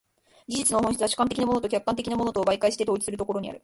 [0.47, 3.59] 技術の本質は主観的なものと客観的なものとを媒介して統一するところにある。